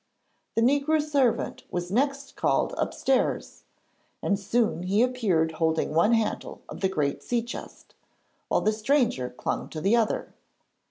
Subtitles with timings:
[0.55, 3.65] The negro servant was next called upstairs,
[4.23, 7.93] and soon he appeared holding one handle of the great sea chest,
[8.47, 10.33] while the stranger clung to the other.